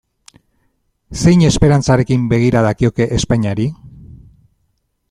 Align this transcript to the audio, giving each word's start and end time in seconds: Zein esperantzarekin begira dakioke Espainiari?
Zein 1.23 1.43
esperantzarekin 1.49 2.27
begira 2.33 2.65
dakioke 2.69 3.09
Espainiari? 3.21 3.71